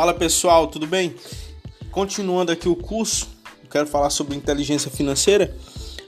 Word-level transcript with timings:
Fala 0.00 0.14
pessoal, 0.14 0.66
tudo 0.66 0.86
bem? 0.86 1.14
Continuando 1.90 2.50
aqui 2.50 2.66
o 2.66 2.74
curso, 2.74 3.28
quero 3.70 3.86
falar 3.86 4.08
sobre 4.08 4.34
inteligência 4.34 4.90
financeira, 4.90 5.54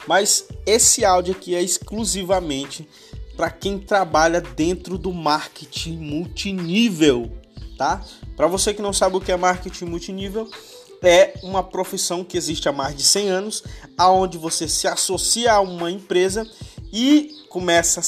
mas 0.08 0.48
esse 0.64 1.04
áudio 1.04 1.34
aqui 1.34 1.54
é 1.54 1.62
exclusivamente 1.62 2.88
para 3.36 3.50
quem 3.50 3.78
trabalha 3.78 4.40
dentro 4.40 4.96
do 4.96 5.12
marketing 5.12 5.98
multinível, 5.98 7.30
tá? 7.76 8.02
Para 8.34 8.46
você 8.46 8.72
que 8.72 8.80
não 8.80 8.94
sabe 8.94 9.18
o 9.18 9.20
que 9.20 9.30
é 9.30 9.36
marketing 9.36 9.84
multinível, 9.84 10.50
é 11.02 11.34
uma 11.42 11.62
profissão 11.62 12.24
que 12.24 12.38
existe 12.38 12.70
há 12.70 12.72
mais 12.72 12.96
de 12.96 13.02
100 13.02 13.28
anos, 13.28 13.62
aonde 13.98 14.38
você 14.38 14.66
se 14.68 14.88
associa 14.88 15.52
a 15.52 15.60
uma 15.60 15.90
empresa 15.90 16.50
e 16.90 17.42
começa 17.50 18.00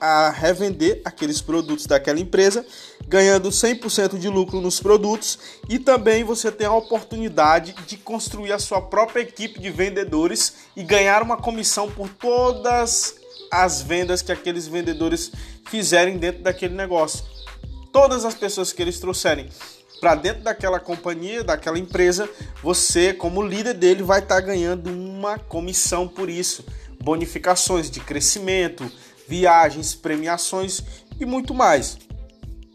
a, 0.00 0.30
revender 0.30 1.00
aqueles 1.04 1.40
produtos 1.40 1.86
daquela 1.86 2.18
empresa, 2.18 2.66
ganhando 3.08 3.48
100% 3.48 4.18
de 4.18 4.28
lucro 4.28 4.60
nos 4.60 4.80
produtos 4.80 5.38
e 5.66 5.78
também 5.78 6.22
você 6.22 6.52
tem 6.52 6.66
a 6.66 6.74
oportunidade 6.74 7.74
de 7.86 7.96
construir 7.96 8.52
a 8.52 8.58
sua 8.58 8.82
própria 8.82 9.22
equipe 9.22 9.58
de 9.58 9.70
vendedores 9.70 10.56
e 10.76 10.82
ganhar 10.82 11.22
uma 11.22 11.38
comissão 11.38 11.90
por 11.90 12.10
todas 12.10 13.16
as 13.50 13.80
vendas 13.80 14.20
que 14.20 14.30
aqueles 14.30 14.68
vendedores 14.68 15.32
fizerem 15.70 16.18
dentro 16.18 16.42
daquele 16.42 16.74
negócio. 16.74 17.24
Todas 17.90 18.26
as 18.26 18.34
pessoas 18.34 18.74
que 18.74 18.82
eles 18.82 19.00
trouxerem 19.00 19.48
para 20.02 20.14
dentro 20.14 20.42
daquela 20.42 20.78
companhia, 20.78 21.42
daquela 21.42 21.78
empresa, 21.78 22.28
você, 22.62 23.14
como 23.14 23.42
líder 23.42 23.72
dele, 23.72 24.02
vai 24.02 24.20
estar 24.20 24.34
tá 24.34 24.40
ganhando 24.40 24.90
uma 24.90 25.38
comissão 25.38 26.06
por 26.06 26.28
isso. 26.28 26.62
Bonificações 27.02 27.90
de 27.90 28.00
crescimento, 28.00 28.88
viagens, 29.26 29.94
premiações 29.94 30.82
e 31.18 31.24
muito 31.24 31.54
mais. 31.54 31.96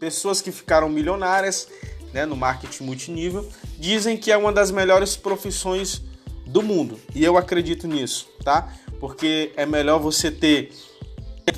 Pessoas 0.04 0.42
que 0.42 0.52
ficaram 0.52 0.86
milionárias 0.86 1.66
né, 2.12 2.26
no 2.26 2.36
marketing 2.36 2.84
multinível 2.84 3.48
dizem 3.78 4.18
que 4.18 4.30
é 4.30 4.36
uma 4.36 4.52
das 4.52 4.70
melhores 4.70 5.16
profissões 5.16 6.02
do 6.44 6.60
mundo. 6.60 7.00
E 7.14 7.24
eu 7.24 7.38
acredito 7.38 7.86
nisso, 7.86 8.28
tá? 8.44 8.70
Porque 9.00 9.50
é 9.56 9.64
melhor 9.64 9.98
você 9.98 10.30
ter 10.30 10.74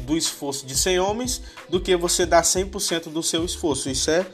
do 0.03 0.17
esforço 0.17 0.65
de 0.65 0.77
100 0.77 1.01
homens 1.01 1.43
do 1.69 1.81
que 1.81 1.97
você 1.97 2.25
dar 2.25 2.43
100% 2.43 3.09
do 3.09 3.21
seu 3.21 3.45
esforço. 3.45 3.91
Isso 3.91 4.13
é 4.13 4.25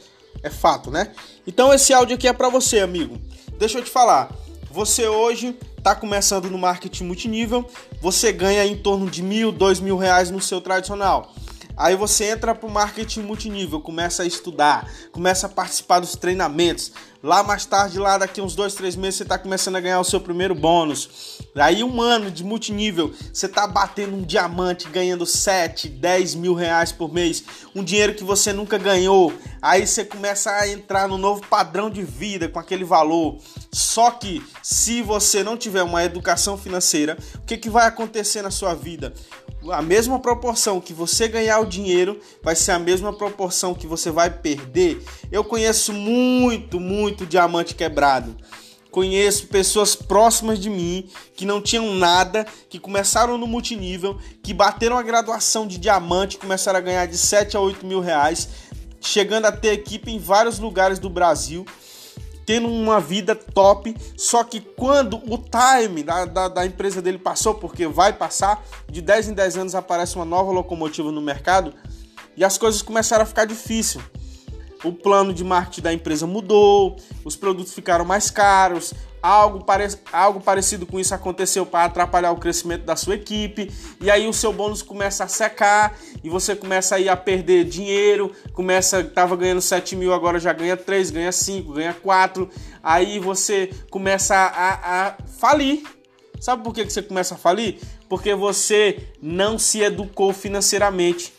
é 0.43 0.51
fato, 0.51 0.91
né? 0.91 1.13
Então 1.47 1.73
esse 1.73 1.95
áudio 1.95 2.17
aqui 2.17 2.29
é 2.29 2.35
para 2.35 2.51
você, 2.51 2.81
amigo. 2.81 3.19
Deixa 3.59 3.79
eu 3.79 3.83
te 3.83 3.91
falar. 3.91 4.31
Você 4.71 5.09
hoje 5.09 5.57
está 5.79 5.95
começando 5.95 6.51
no 6.51 6.59
marketing 6.59 7.05
multinível, 7.05 7.67
você 7.99 8.31
ganha 8.31 8.67
em 8.67 8.77
torno 8.77 9.09
de 9.09 9.23
mil, 9.23 9.51
dois 9.51 9.81
mil 9.81 9.97
reais 9.97 10.31
no 10.31 10.39
seu 10.39 10.61
tradicional. 10.61 11.33
Aí 11.77 11.97
você 11.97 12.31
entra 12.31 12.55
para 12.55 12.69
o 12.69 12.71
marketing 12.71 13.21
multinível, 13.21 13.81
começa 13.81 14.23
a 14.23 14.27
estudar, 14.27 14.91
começa 15.11 15.47
a 15.47 15.51
participar 15.51 16.01
dos 16.01 16.17
treinamentos. 16.17 16.93
Lá 17.23 17.41
mais 17.45 17.65
tarde, 17.65 18.01
lá 18.01 18.19
daqui 18.19 18.41
uns 18.41 18.57
dois, 18.57 18.75
três 18.75 18.97
meses, 18.97 19.19
você 19.19 19.23
está 19.23 19.39
começando 19.39 19.77
a 19.77 19.81
ganhar 19.81 20.01
o 20.01 20.05
seu 20.05 20.21
primeiro 20.21 20.57
bônus. 20.57 21.39
Aí 21.55 21.85
um 21.85 22.01
ano 22.01 22.33
de 22.33 22.43
multinível, 22.43 23.15
você 23.33 23.47
está 23.47 23.65
batendo 23.65 24.17
um 24.17 24.23
diamante, 24.23 24.89
ganhando 24.89 25.25
7, 25.25 25.89
10 25.89 26.35
mil 26.35 26.53
reais 26.53 26.91
por 26.91 27.13
mês. 27.13 27.45
Um 27.77 27.85
dinheiro 27.85 28.15
que 28.15 28.25
você 28.25 28.53
nunca 28.53 28.77
ganhou. 28.77 29.33
Aí 29.61 29.87
você 29.87 30.05
começa 30.05 30.51
a 30.51 30.69
entrar 30.69 31.07
no 31.07 31.17
novo 31.17 31.47
padrão 31.47 31.89
de 31.89 32.03
vida 32.03 32.49
com 32.49 32.59
aquele 32.59 32.85
valor. 32.85 33.39
Só 33.71 34.11
que 34.11 34.45
se 34.61 35.01
você 35.01 35.45
não 35.45 35.57
tiver 35.57 35.85
uma 35.85 36.03
educação 36.03 36.59
financeira, 36.59 37.17
o 37.37 37.43
que, 37.43 37.57
que 37.57 37.71
vai 37.71 37.87
acontecer 37.87 38.43
na 38.43 38.51
sua 38.51 38.75
vida? 38.75 39.15
A 39.71 39.83
mesma 39.83 40.19
proporção 40.19 40.81
que 40.81 40.93
você 40.93 41.29
ganhar 41.29 41.61
o 41.61 41.67
dinheiro 41.67 42.19
vai 42.43 42.57
ser 42.57 42.73
a 42.73 42.79
mesma 42.79 43.13
proporção 43.13 43.75
que 43.75 43.87
você 43.87 44.11
vai 44.11 44.31
perder. 44.31 45.03
Eu 45.31 45.45
conheço 45.45 45.93
muito, 45.93 46.81
muito 46.81 47.27
diamante 47.27 47.75
quebrado. 47.75 48.37
Conheço 48.91 49.47
pessoas 49.47 49.95
próximas 49.95 50.59
de 50.59 50.69
mim 50.69 51.09
que 51.35 51.47
não 51.47 51.63
tinham 51.63 51.95
nada, 51.95 52.47
que 52.69 52.79
começaram 52.79 53.39
no 53.39 53.47
multinível, 53.47 54.19
que 54.43 54.53
bateram 54.53 54.99
a 54.99 55.03
graduação 55.03 55.67
de 55.67 55.79
diamante, 55.79 56.37
começaram 56.37 56.79
a 56.79 56.83
ganhar 56.83 57.07
de 57.07 57.17
7 57.17 57.57
a 57.57 57.61
8 57.61 57.87
mil 57.87 58.01
reais, 58.01 58.49
chegando 59.01 59.47
a 59.47 59.53
ter 59.53 59.73
equipe 59.73 60.11
em 60.11 60.19
vários 60.19 60.59
lugares 60.59 60.99
do 60.99 61.09
Brasil 61.09 61.65
tendo 62.47 62.69
uma 62.69 63.01
vida 63.01 63.35
top. 63.35 63.97
Só 64.17 64.45
que 64.45 64.61
quando 64.61 65.17
o 65.17 65.39
time 65.39 66.03
da, 66.03 66.25
da, 66.25 66.49
da, 66.49 66.67
empresa 66.67 67.01
dele 67.01 67.19
passou, 67.19 67.55
porque 67.55 67.87
vai 67.87 68.13
passar, 68.13 68.65
de 68.91 69.01
10 69.01 69.29
em 69.29 69.35
10 69.35 69.57
anos 69.57 69.75
aparece 69.75 70.17
uma 70.17 70.25
nova 70.25 70.53
locomotiva 70.53 71.11
no 71.11 71.21
mercado 71.21 71.75
e 72.37 72.45
as 72.45 72.57
coisas 72.57 72.83
começaram 72.83 73.23
a 73.25 73.27
ficar 73.27 73.45
difíceis 73.45 74.03
o 74.85 74.93
plano 74.93 75.33
de 75.33 75.45
marketing 75.45 75.81
da 75.81 75.93
empresa 75.93 76.27
mudou, 76.27 76.97
os 77.25 77.37
produtos 77.37 77.73
ficaram 77.73 78.05
mais 78.05 78.31
caros, 78.31 78.93
algo, 79.23 79.65
pare... 79.65 79.87
algo 80.13 80.41
parecido 80.41 80.85
com 80.85 80.99
isso 80.99 81.15
aconteceu 81.15 81.65
para 81.65 81.85
atrapalhar 81.85 82.33
o 82.33 82.37
crescimento 82.37 82.85
da 82.85 82.97
sua 82.97 83.15
equipe, 83.15 83.73
e 84.01 84.11
aí 84.11 84.27
o 84.27 84.33
seu 84.33 84.53
bônus 84.53 84.83
começa 84.83 85.25
a 85.25 85.29
secar, 85.29 85.97
e 86.23 86.29
você 86.29 86.57
começa 86.57 86.97
aí 86.97 87.09
a 87.09 87.17
perder 87.17 87.65
dinheiro, 87.65 88.33
começa, 88.53 89.01
estava 89.01 89.37
ganhando 89.37 89.61
7 89.61 89.95
mil, 89.95 90.13
agora 90.13 90.41
já 90.41 90.53
ganha 90.53 90.77
3, 90.77 91.11
ganha 91.11 91.33
5, 91.33 91.73
ganha 91.75 91.95
4, 91.95 92.51
aí 92.83 93.21
você 93.21 93.71
começa 93.91 94.35
a, 94.35 95.07
a 95.07 95.15
falir. 95.39 95.85
Sabe 96.41 96.65
por 96.65 96.75
que 96.75 96.85
você 96.85 97.01
começa 97.01 97.37
a 97.37 97.39
falir? 97.39 97.79
Porque 98.09 98.35
você 98.35 99.07
não 99.23 99.57
se 99.57 99.81
educou 99.81 100.33
financeiramente. 100.33 101.33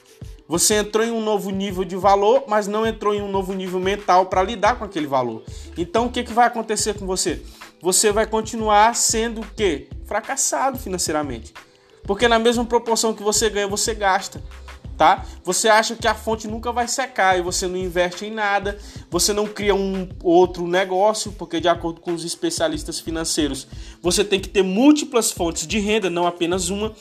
Você 0.48 0.76
entrou 0.76 1.06
em 1.06 1.12
um 1.12 1.22
novo 1.22 1.50
nível 1.50 1.84
de 1.84 1.96
valor, 1.96 2.44
mas 2.48 2.68
não 2.68 2.86
entrou 2.86 3.14
em 3.14 3.22
um 3.22 3.28
novo 3.30 3.54
nível 3.54 3.80
mental 3.80 4.28
para 4.28 4.44
lidar 4.44 4.78
com 4.78 4.86
aquele 4.86 5.08
valor. 5.08 5.44
Então 5.78 6.06
o 6.06 6.10
que, 6.10 6.24
que 6.24 6.34
vai 6.34 6.48
acontecer 6.48 6.94
com 6.94 7.06
você? 7.06 7.42
Você 7.84 8.14
vai 8.14 8.26
continuar 8.26 8.96
sendo 8.96 9.42
o 9.42 9.46
quê? 9.46 9.90
Fracassado 10.06 10.80
financeiramente. 10.80 11.54
Porque 12.04 12.30
na 12.30 12.40
mesma 12.40 12.64
proporção 12.64 13.14
que 13.14 13.22
você 13.22 13.50
ganha, 13.50 13.68
você 13.68 13.94
gasta. 13.94 14.42
Tá? 14.98 15.26
Você 15.44 15.68
acha 15.68 15.94
que 15.94 16.08
a 16.08 16.16
fonte 16.16 16.48
nunca 16.48 16.72
vai 16.72 16.88
secar 16.88 17.38
e 17.38 17.42
você 17.42 17.68
não 17.68 17.76
investe 17.76 18.26
em 18.26 18.32
nada, 18.32 18.80
você 19.10 19.34
não 19.34 19.46
cria 19.46 19.76
um 19.76 20.08
outro 20.24 20.66
negócio, 20.66 21.34
porque 21.34 21.60
de 21.60 21.68
acordo 21.68 22.00
com 22.00 22.14
os 22.14 22.24
especialistas 22.24 23.02
financeiros, 23.02 23.68
você 24.02 24.24
tem 24.24 24.40
que 24.40 24.48
ter 24.48 24.64
múltiplas 24.64 25.30
fontes 25.30 25.68
de 25.68 25.78
renda, 25.78 26.10
não 26.10 26.26
apenas 26.26 26.70
uma. 26.70 26.96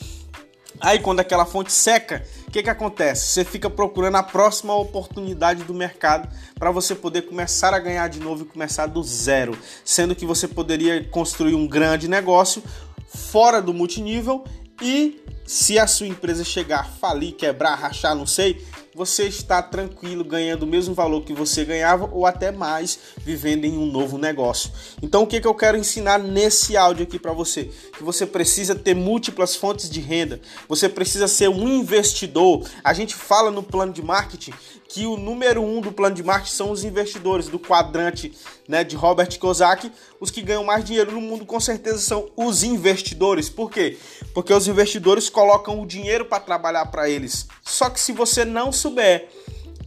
Aí 0.83 0.99
quando 0.99 1.21
aquela 1.21 1.45
fonte 1.45 1.71
seca, 1.71 2.21
o 2.45 2.51
que, 2.51 2.61
que 2.61 2.69
acontece? 2.69 3.27
Você 3.27 3.45
fica 3.45 3.69
procurando 3.69 4.17
a 4.17 4.23
próxima 4.23 4.75
oportunidade 4.75 5.63
do 5.63 5.73
mercado 5.73 6.27
para 6.59 6.71
você 6.71 6.93
poder 6.93 7.21
começar 7.21 7.73
a 7.73 7.79
ganhar 7.79 8.09
de 8.09 8.19
novo 8.19 8.43
e 8.43 8.45
começar 8.45 8.87
do 8.87 9.01
zero, 9.01 9.57
sendo 9.85 10.13
que 10.13 10.25
você 10.25 10.45
poderia 10.45 11.01
construir 11.05 11.55
um 11.55 11.65
grande 11.65 12.09
negócio 12.09 12.61
fora 13.07 13.61
do 13.61 13.73
multinível 13.73 14.43
e 14.81 15.23
se 15.45 15.77
a 15.77 15.87
sua 15.87 16.07
empresa 16.07 16.43
chegar 16.43 16.79
a 16.81 16.83
falir, 16.83 17.33
quebrar, 17.33 17.75
rachar, 17.75 18.15
não 18.15 18.25
sei, 18.25 18.61
você 18.95 19.23
está 19.23 19.61
tranquilo 19.61 20.23
ganhando 20.23 20.63
o 20.63 20.67
mesmo 20.67 20.93
valor 20.93 21.23
que 21.23 21.33
você 21.33 21.65
ganhava 21.65 22.07
ou 22.11 22.25
até 22.25 22.51
mais 22.51 22.99
vivendo 23.17 23.65
em 23.65 23.77
um 23.77 23.85
novo 23.85 24.17
negócio. 24.17 24.71
Então 25.01 25.23
o 25.23 25.27
que, 25.27 25.41
que 25.41 25.47
eu 25.47 25.55
quero 25.55 25.77
ensinar 25.77 26.19
nesse 26.19 26.77
áudio 26.77 27.03
aqui 27.03 27.17
para 27.17 27.33
você? 27.33 27.71
Que 27.97 28.03
você 28.03 28.25
precisa 28.25 28.75
ter 28.75 28.93
múltiplas 28.93 29.55
fontes 29.55 29.89
de 29.89 29.99
renda, 29.99 30.39
você 30.67 30.87
precisa 30.87 31.27
ser 31.27 31.49
um 31.49 31.67
investidor. 31.67 32.67
A 32.83 32.93
gente 32.93 33.15
fala 33.15 33.49
no 33.49 33.63
plano 33.63 33.91
de 33.91 34.03
marketing 34.03 34.53
que 34.93 35.07
o 35.07 35.17
número 35.17 35.59
um 35.63 35.81
do 35.81 35.91
plano 35.91 36.15
de 36.15 36.21
marketing 36.21 36.53
são 36.53 36.69
os 36.69 36.83
investidores 36.83 37.47
do 37.47 37.57
quadrante 37.57 38.31
né, 38.67 38.83
de 38.83 38.95
Robert 38.95 39.27
Kiyosaki. 39.39 39.91
Os 40.19 40.29
que 40.29 40.39
ganham 40.39 40.63
mais 40.63 40.85
dinheiro 40.85 41.11
no 41.11 41.19
mundo 41.19 41.47
com 41.47 41.59
certeza 41.59 41.97
são 41.97 42.29
os 42.35 42.63
investidores. 42.63 43.49
Por 43.49 43.71
quê? 43.71 43.97
Porque 44.35 44.53
os 44.53 44.67
investidores 44.67 45.31
colocam 45.33 45.81
o 45.81 45.85
dinheiro 45.85 46.23
para 46.23 46.39
trabalhar 46.39 46.85
para 46.85 47.09
eles. 47.09 47.47
Só 47.61 47.89
que 47.89 47.99
se 47.99 48.13
você 48.13 48.45
não 48.45 48.71
souber 48.71 49.27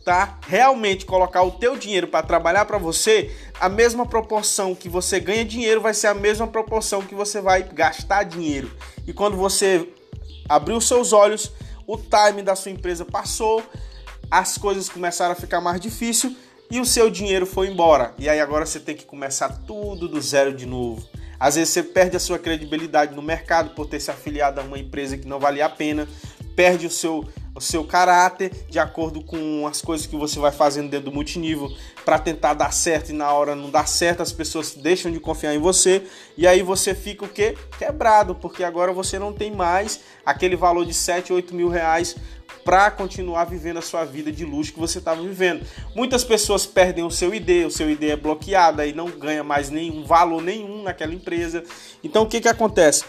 tá, 0.04 0.38
realmente 0.46 1.04
colocar 1.04 1.42
o 1.42 1.50
teu 1.50 1.76
dinheiro 1.76 2.06
para 2.06 2.24
trabalhar 2.24 2.64
para 2.64 2.78
você, 2.78 3.34
a 3.58 3.68
mesma 3.68 4.06
proporção 4.06 4.72
que 4.72 4.88
você 4.88 5.18
ganha 5.18 5.44
dinheiro 5.44 5.80
vai 5.80 5.92
ser 5.92 6.06
a 6.06 6.14
mesma 6.14 6.46
proporção 6.46 7.02
que 7.02 7.14
você 7.14 7.40
vai 7.40 7.64
gastar 7.64 8.22
dinheiro. 8.22 8.70
E 9.04 9.12
quando 9.12 9.36
você 9.36 9.88
abrir 10.48 10.74
os 10.74 10.86
seus 10.86 11.12
olhos, 11.12 11.50
o 11.88 11.96
time 11.96 12.40
da 12.40 12.54
sua 12.54 12.70
empresa 12.70 13.04
passou, 13.04 13.60
as 14.30 14.56
coisas 14.56 14.88
começaram 14.88 15.32
a 15.32 15.36
ficar 15.36 15.60
mais 15.60 15.80
difícil 15.80 16.36
e 16.70 16.80
o 16.80 16.84
seu 16.84 17.10
dinheiro 17.10 17.44
foi 17.44 17.68
embora. 17.68 18.14
E 18.16 18.28
aí 18.28 18.40
agora 18.40 18.64
você 18.64 18.78
tem 18.78 18.94
que 18.94 19.04
começar 19.04 19.48
tudo 19.66 20.08
do 20.08 20.20
zero 20.20 20.54
de 20.54 20.66
novo. 20.66 21.04
Às 21.38 21.56
vezes 21.56 21.72
você 21.72 21.82
perde 21.82 22.16
a 22.16 22.20
sua 22.20 22.38
credibilidade 22.38 23.14
no 23.14 23.22
mercado 23.22 23.70
por 23.70 23.86
ter 23.86 24.00
se 24.00 24.10
afiliado 24.10 24.60
a 24.60 24.64
uma 24.64 24.78
empresa 24.78 25.16
que 25.16 25.28
não 25.28 25.38
valia 25.38 25.66
a 25.66 25.68
pena, 25.68 26.08
perde 26.54 26.86
o 26.86 26.90
seu 26.90 27.26
o 27.56 27.60
seu 27.60 27.82
caráter, 27.82 28.52
de 28.68 28.78
acordo 28.78 29.22
com 29.22 29.66
as 29.66 29.80
coisas 29.80 30.06
que 30.06 30.14
você 30.14 30.38
vai 30.38 30.52
fazendo 30.52 30.90
dentro 30.90 31.06
do 31.06 31.12
multinível 31.12 31.72
para 32.04 32.18
tentar 32.18 32.54
dar 32.54 32.72
certo 32.72 33.10
e 33.10 33.12
na 33.14 33.32
hora 33.32 33.56
não 33.56 33.70
dar 33.70 33.88
certo, 33.88 34.22
as 34.22 34.30
pessoas 34.30 34.74
deixam 34.74 35.10
de 35.10 35.18
confiar 35.18 35.54
em 35.54 35.58
você 35.58 36.02
e 36.36 36.46
aí 36.46 36.62
você 36.62 36.94
fica 36.94 37.24
o 37.24 37.28
quê? 37.28 37.56
Quebrado, 37.78 38.34
porque 38.34 38.62
agora 38.62 38.92
você 38.92 39.18
não 39.18 39.32
tem 39.32 39.50
mais 39.50 40.00
aquele 40.24 40.54
valor 40.54 40.84
de 40.84 40.92
7, 40.92 41.32
8 41.32 41.54
mil 41.54 41.68
reais 41.68 42.14
para 42.62 42.90
continuar 42.90 43.44
vivendo 43.44 43.78
a 43.78 43.82
sua 43.82 44.04
vida 44.04 44.30
de 44.30 44.44
luxo 44.44 44.72
que 44.72 44.78
você 44.78 44.98
estava 44.98 45.22
vivendo. 45.22 45.64
Muitas 45.94 46.24
pessoas 46.24 46.66
perdem 46.66 47.04
o 47.04 47.10
seu 47.10 47.34
ID, 47.34 47.64
o 47.66 47.70
seu 47.70 47.88
ID 47.88 48.02
é 48.04 48.16
bloqueado 48.16 48.82
e 48.82 48.92
não 48.92 49.06
ganha 49.06 49.42
mais 49.42 49.70
nenhum 49.70 50.04
valor 50.04 50.42
nenhum 50.42 50.82
naquela 50.82 51.14
empresa. 51.14 51.64
Então 52.04 52.24
o 52.24 52.26
que 52.26 52.40
que 52.40 52.48
acontece? 52.48 53.04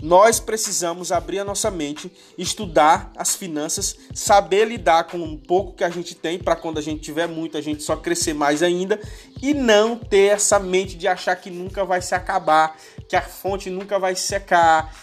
Nós 0.00 0.38
precisamos 0.38 1.10
abrir 1.10 1.40
a 1.40 1.44
nossa 1.44 1.70
mente, 1.70 2.10
estudar 2.36 3.10
as 3.16 3.34
finanças, 3.34 3.96
saber 4.14 4.66
lidar 4.66 5.04
com 5.04 5.18
um 5.18 5.36
pouco 5.36 5.74
que 5.74 5.82
a 5.82 5.90
gente 5.90 6.14
tem 6.14 6.38
para 6.38 6.54
quando 6.54 6.78
a 6.78 6.82
gente 6.82 7.00
tiver 7.00 7.26
muito 7.26 7.58
a 7.58 7.60
gente 7.60 7.82
só 7.82 7.96
crescer 7.96 8.32
mais 8.32 8.62
ainda 8.62 9.00
e 9.42 9.52
não 9.52 9.96
ter 9.96 10.32
essa 10.32 10.58
mente 10.58 10.96
de 10.96 11.08
achar 11.08 11.34
que 11.36 11.50
nunca 11.50 11.84
vai 11.84 12.00
se 12.00 12.14
acabar, 12.14 12.76
que 13.08 13.16
a 13.16 13.22
fonte 13.22 13.70
nunca 13.70 13.98
vai 13.98 14.14
secar. 14.14 14.94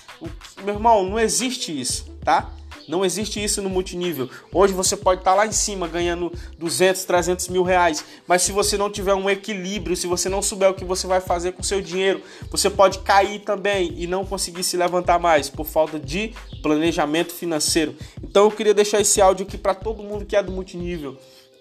Meu 0.64 0.76
irmão, 0.76 1.04
não 1.04 1.20
existe 1.20 1.78
isso, 1.78 2.06
tá? 2.24 2.50
Não 2.88 3.04
existe 3.04 3.44
isso 3.44 3.62
no 3.62 3.70
multinível. 3.70 4.30
Hoje 4.54 4.74
você 4.74 4.96
pode 4.96 5.22
estar 5.22 5.34
lá 5.34 5.46
em 5.46 5.52
cima 5.52 5.88
ganhando 5.88 6.32
200, 6.60 7.04
300 7.06 7.48
mil 7.48 7.64
reais, 7.64 8.04
mas 8.28 8.42
se 8.42 8.52
você 8.52 8.78
não 8.78 8.90
tiver 8.90 9.14
um 9.14 9.30
equilíbrio, 9.30 9.96
se 9.96 10.08
você 10.08 10.30
não 10.30 10.42
souber 10.42 10.70
o 10.70 10.74
que 10.74 10.86
você 10.86 11.08
vai 11.08 11.20
fazer 11.20 11.54
com 11.54 11.62
o 11.62 11.66
seu 11.66 11.82
dinheiro, 11.82 12.22
você 12.50 12.70
pode 12.70 13.00
cair 13.00 13.40
também 13.40 13.94
e 13.98 14.08
não 14.08 14.26
conseguir 14.26 14.64
se 14.64 14.78
levantar 14.78 15.20
mais 15.20 15.50
por 15.50 15.66
falta 15.66 16.00
de 16.00 16.34
planejamento 16.62 17.34
financeiro. 17.34 17.96
Então 18.24 18.46
eu 18.46 18.52
queria 18.52 18.74
deixar 18.74 19.02
esse 19.02 19.22
áudio 19.22 19.46
aqui 19.46 19.58
para 19.58 19.74
todo 19.74 20.04
mundo 20.04 20.26
que 20.26 20.36
é 20.36 20.44
do 20.44 20.52
multinível, 20.52 21.18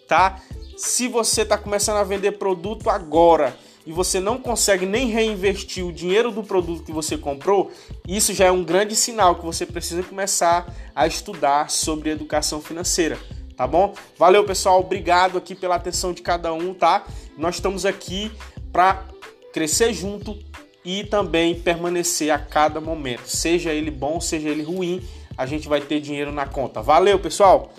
tá? 0.07 0.41
Se 0.77 1.07
você 1.09 1.43
está 1.43 1.57
começando 1.57 1.97
a 1.97 2.05
vender 2.05 2.33
produto 2.33 2.91
agora, 2.91 3.57
e 3.87 3.93
você 3.93 4.21
não 4.21 4.39
consegue 4.39 4.87
nem 4.87 5.09
reinvestir 5.09 5.85
o 5.85 5.93
dinheiro 5.93 6.31
do 6.31 6.43
produto 6.43 6.85
que 6.85 6.93
você 6.93 7.17
comprou, 7.19 7.71
isso 8.07 8.33
já 8.33 8.47
é 8.47 8.51
um 8.51 8.65
grande 8.65 8.97
sinal 8.97 9.37
que 9.37 9.45
você 9.45 9.67
precisa 9.67 10.03
começar 10.03 10.73
a 10.95 11.07
estudar 11.07 11.71
sobre 11.71 12.11
educação 12.11 12.61
financeira, 12.61 13.19
tá 13.57 13.67
bom? 13.67 13.95
Valeu, 14.19 14.45
pessoal, 14.45 14.81
obrigado 14.81 15.39
aqui 15.39 15.55
pela 15.55 15.77
atenção 15.77 16.13
de 16.13 16.23
cada 16.23 16.53
um, 16.53 16.73
tá? 16.73 17.07
Nós 17.37 17.57
estamos 17.57 17.85
aqui 17.85 18.31
para 18.73 19.05
crescer 19.53 19.93
junto 19.93 20.39
e 20.85 21.05
também 21.05 21.59
permanecer 21.59 22.31
a 22.31 22.39
cada 22.39 22.81
momento, 22.81 23.27
seja 23.27 23.73
ele 23.73 23.91
bom, 23.91 24.21
seja 24.21 24.49
ele 24.49 24.63
ruim, 24.63 25.03
a 25.37 25.47
gente 25.47 25.69
vai 25.69 25.81
ter 25.81 26.01
dinheiro 26.01 26.31
na 26.33 26.47
conta. 26.47 26.81
Valeu, 26.81 27.19
pessoal! 27.19 27.73